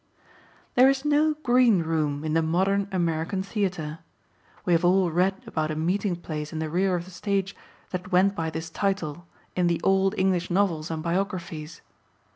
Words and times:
There 0.73 0.89
is 0.89 1.05
no 1.05 1.35
"green 1.43 1.83
room" 1.83 2.23
in 2.23 2.33
the 2.33 2.41
modern 2.41 2.87
American 2.91 3.43
theatre. 3.43 3.99
We 4.65 4.73
have 4.73 4.83
all 4.83 5.11
read 5.11 5.43
about 5.45 5.69
a 5.69 5.75
meeting 5.75 6.15
place 6.15 6.51
in 6.51 6.57
the 6.57 6.71
rear 6.71 6.95
of 6.95 7.05
the 7.05 7.11
stage 7.11 7.55
that 7.91 8.11
went 8.11 8.33
by 8.35 8.49
this 8.49 8.71
title 8.71 9.27
in 9.55 9.67
the 9.67 9.79
old 9.83 10.15
English 10.17 10.49
novels 10.49 10.89
and 10.89 11.03
biographies. 11.03 11.81